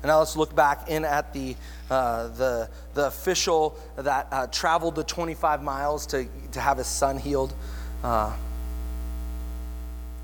[0.02, 1.56] And now let's look back in at the,
[1.90, 7.18] uh, the, the official that uh, traveled the 25 miles to, to have his son
[7.18, 7.54] healed.
[8.04, 8.34] Uh,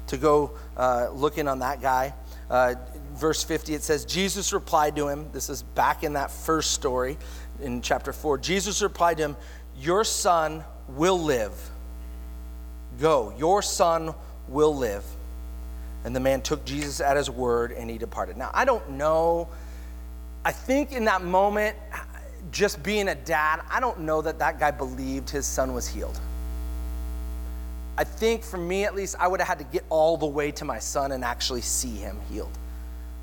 [0.08, 2.14] to go uh, look in on that guy.
[2.50, 2.76] Uh,
[3.14, 5.30] verse 50, it says, Jesus replied to him.
[5.34, 7.18] This is back in that first story
[7.62, 8.38] in chapter 4.
[8.38, 9.38] Jesus replied to him,
[9.78, 11.54] Your son will live.
[13.00, 14.16] Go, your son
[14.48, 15.04] will live.
[16.06, 18.38] And the man took Jesus at his word and he departed.
[18.38, 19.50] Now, I don't know.
[20.48, 21.76] I think in that moment,
[22.52, 26.18] just being a dad, I don't know that that guy believed his son was healed.
[27.98, 30.52] I think for me at least, I would have had to get all the way
[30.52, 32.58] to my son and actually see him healed.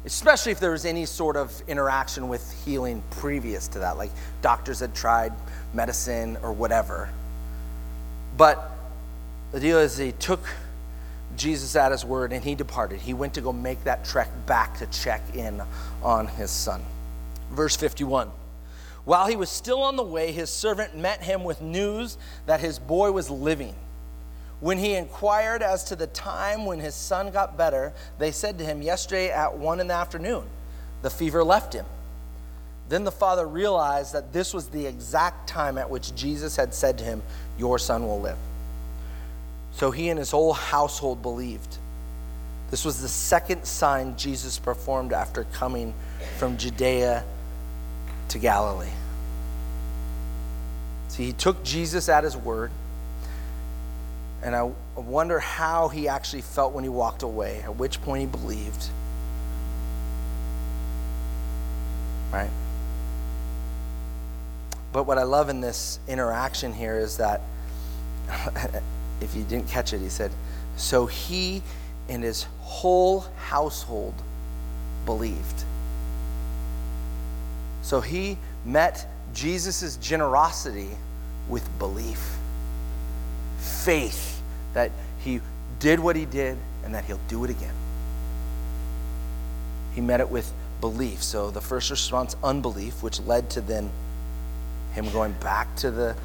[0.05, 4.11] Especially if there was any sort of interaction with healing previous to that, like
[4.43, 5.33] doctors had tried
[5.73, 7.09] medicine or whatever.
[8.37, 8.71] But
[9.51, 10.47] the deal is, he took
[11.39, 13.01] Jesus at his word and he departed.
[13.01, 15.63] He went to go make that trek back to check in
[16.03, 16.85] on his son.
[17.55, 18.31] Verse 51.
[19.05, 22.79] While he was still on the way, his servant met him with news that his
[22.79, 23.75] boy was living.
[24.61, 28.65] When he inquired as to the time when his son got better, they said to
[28.65, 30.45] him, Yesterday at one in the afternoon,
[31.03, 31.85] the fever left him.
[32.89, 36.99] Then the father realized that this was the exact time at which Jesus had said
[36.99, 37.23] to him,
[37.59, 38.39] Your son will live.
[39.73, 41.77] So he and his whole household believed.
[42.71, 45.93] This was the second sign Jesus performed after coming
[46.39, 47.25] from Judea
[48.29, 48.89] to Galilee.
[51.09, 52.71] See, he took Jesus at his word,
[54.43, 58.27] and I wonder how he actually felt when he walked away, at which point he
[58.27, 58.89] believed.
[62.33, 62.51] Right?
[64.93, 67.41] But what I love in this interaction here is that,
[69.21, 70.33] if you didn't catch it, he said,
[70.77, 71.63] So he
[72.09, 74.15] and his whole household
[75.07, 75.65] believed.
[77.85, 80.89] So he met Jesus' generosity
[81.51, 82.39] with belief,
[83.59, 84.41] faith
[84.73, 85.43] that he
[85.81, 87.75] did what he did and that he'll do it again.
[89.95, 91.23] He met it with belief.
[91.23, 93.91] So the first response, unbelief, which led to then
[94.95, 96.17] him going back to the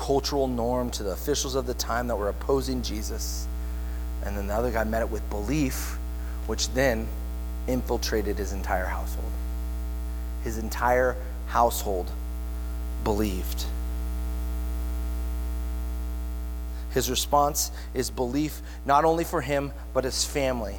[0.00, 3.46] cultural norm, to the officials of the time that were opposing Jesus.
[4.24, 5.98] And then the other guy met it with belief,
[6.48, 7.06] which then
[7.68, 9.30] infiltrated his entire household.
[10.46, 11.16] His entire
[11.48, 12.08] household
[13.02, 13.64] believed.
[16.90, 20.76] His response is belief not only for him, but his family.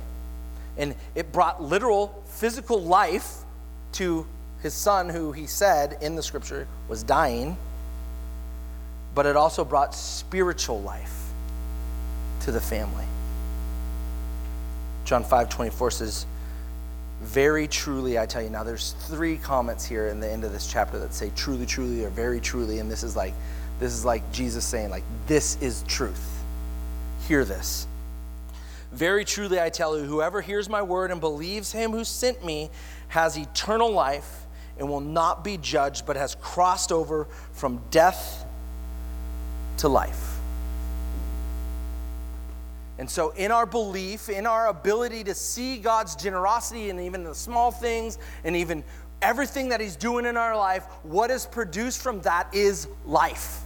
[0.77, 3.39] And it brought literal physical life
[3.91, 4.25] to
[4.63, 7.57] his son, who he said in the scripture was dying,
[9.13, 11.25] but it also brought spiritual life
[12.43, 13.03] to the family.
[15.03, 16.25] John 5 24 says,
[17.21, 18.49] Very truly, I tell you.
[18.49, 22.05] Now, there's three comments here in the end of this chapter that say truly, truly,
[22.05, 22.79] or very truly.
[22.79, 23.33] And this is like,
[23.79, 26.43] this is like Jesus saying, like, this is truth.
[27.27, 27.87] Hear this.
[28.91, 32.69] Very truly, I tell you, whoever hears my word and believes him who sent me
[33.09, 34.45] has eternal life
[34.79, 38.45] and will not be judged, but has crossed over from death
[39.77, 40.36] to life.
[42.99, 47.35] And so, in our belief, in our ability to see God's generosity and even the
[47.35, 48.83] small things and even
[49.21, 53.61] everything that He's doing in our life, what is produced from that is life.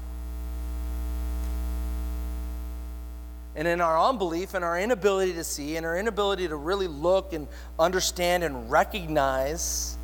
[3.55, 7.33] And in our unbelief and our inability to see and our inability to really look
[7.33, 9.97] and understand and recognize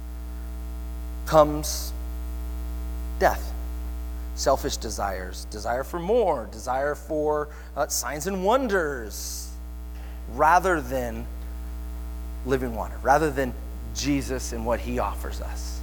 [1.26, 1.92] comes
[3.20, 3.54] death.
[4.38, 9.50] Selfish desires, desire for more, desire for uh, signs and wonders,
[10.36, 11.26] rather than
[12.46, 13.52] living water, rather than
[13.96, 15.82] Jesus and what he offers us.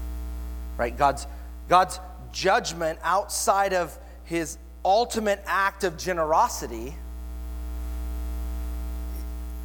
[0.79, 0.97] Right?
[0.97, 1.27] God's,
[1.69, 1.99] God's
[2.33, 6.95] judgment outside of his ultimate act of generosity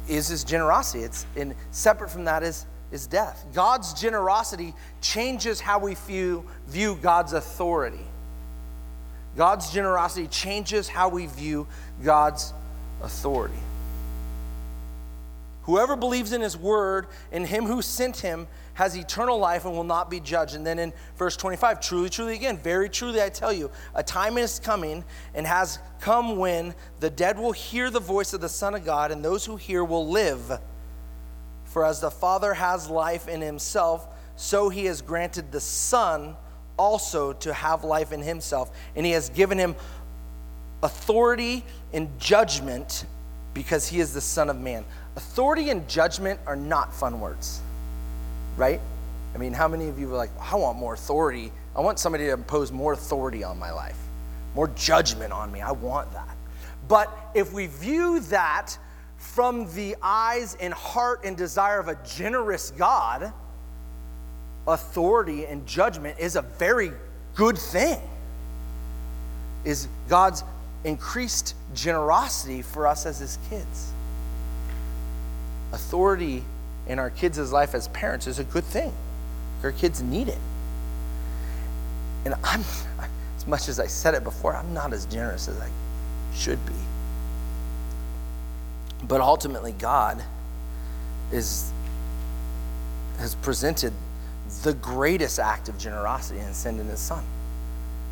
[0.08, 1.04] is his generosity.
[1.04, 3.46] It's in separate from that is, is death.
[3.54, 8.04] God's generosity changes how we view, view God's authority.
[9.36, 11.66] God's generosity changes how we view
[12.02, 12.52] God's
[13.02, 13.54] authority.
[15.62, 19.84] Whoever believes in his word and him who sent him has eternal life and will
[19.84, 20.54] not be judged.
[20.54, 24.38] And then in verse 25, truly, truly again, very truly I tell you, a time
[24.38, 25.04] is coming
[25.34, 29.10] and has come when the dead will hear the voice of the Son of God,
[29.10, 30.58] and those who hear will live.
[31.66, 36.36] For as the Father has life in himself, so he has granted the Son
[36.80, 38.70] also to have life in himself.
[38.96, 39.76] And he has given him
[40.82, 43.04] authority and judgment
[43.52, 44.84] because he is the Son of Man.
[45.16, 47.60] Authority and judgment are not fun words
[48.60, 48.80] right?
[49.34, 51.50] I mean, how many of you are like, I want more authority?
[51.74, 53.96] I want somebody to impose more authority on my life,
[54.54, 55.60] more judgment on me.
[55.60, 56.36] I want that.
[56.88, 58.76] But if we view that
[59.16, 63.32] from the eyes and heart and desire of a generous God,
[64.66, 66.92] authority and judgment is a very
[67.34, 68.00] good thing.
[69.64, 70.42] Is God's
[70.84, 73.92] increased generosity for us as his kids.
[75.72, 76.42] Authority
[76.88, 78.92] in our kids' life as parents is a good thing.
[79.62, 80.38] Our kids need it.
[82.24, 82.64] And I'm,
[83.36, 85.70] as much as I said it before, I'm not as generous as I
[86.34, 86.74] should be.
[89.06, 90.22] But ultimately, God
[91.32, 91.70] is,
[93.18, 93.92] has presented
[94.58, 97.24] the greatest act of generosity in sending his son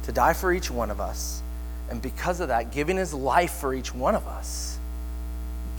[0.05, 1.43] to die for each one of us.
[1.91, 4.78] And because of that, giving his life for each one of us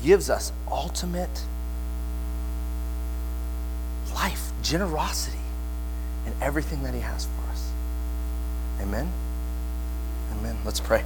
[0.04, 1.44] gives us ultimate
[4.14, 5.38] life, generosity,
[6.26, 7.72] and everything that He has for us.
[8.82, 9.10] Amen?
[10.38, 10.58] Amen.
[10.66, 11.04] Let's pray.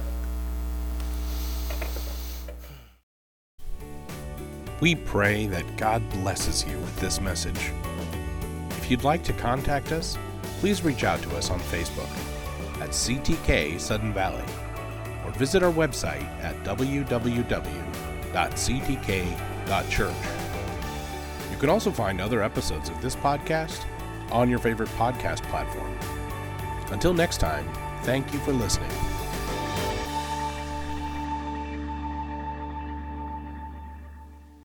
[4.80, 7.70] We pray that God blesses you with this message.
[8.84, 10.18] If you'd like to contact us,
[10.60, 12.06] please reach out to us on Facebook
[12.82, 14.44] at CTK Sudden Valley
[15.24, 17.50] or visit our website at www.ctk.church.
[21.50, 23.86] You can also find other episodes of this podcast
[24.30, 25.96] on your favorite podcast platform.
[26.92, 27.66] Until next time,
[28.02, 28.90] thank you for listening.